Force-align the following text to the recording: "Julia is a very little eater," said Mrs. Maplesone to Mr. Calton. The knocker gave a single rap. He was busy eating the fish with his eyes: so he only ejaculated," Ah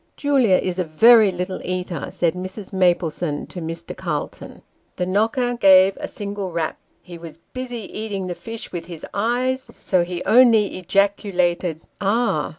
"Julia 0.17 0.55
is 0.57 0.79
a 0.79 0.83
very 0.83 1.31
little 1.31 1.61
eater," 1.63 2.07
said 2.09 2.33
Mrs. 2.33 2.73
Maplesone 2.73 3.45
to 3.49 3.61
Mr. 3.61 3.95
Calton. 3.95 4.63
The 4.95 5.05
knocker 5.05 5.53
gave 5.53 5.95
a 5.97 6.07
single 6.07 6.51
rap. 6.51 6.79
He 7.03 7.19
was 7.19 7.37
busy 7.53 7.81
eating 7.81 8.25
the 8.25 8.33
fish 8.33 8.71
with 8.71 8.87
his 8.87 9.05
eyes: 9.13 9.67
so 9.69 10.03
he 10.03 10.23
only 10.23 10.79
ejaculated," 10.79 11.83
Ah 12.01 12.49